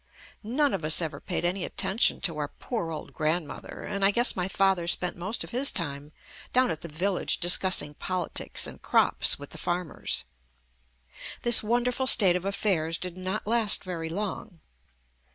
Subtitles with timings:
[0.41, 4.09] None of us ever paid any attention to our poor old grand mother, and I
[4.09, 6.11] guess my father spent most of I his time
[6.53, 10.23] down at the village discussing politics and crops with the farmers.
[11.43, 14.59] This wonderful state of affairs did not last very long.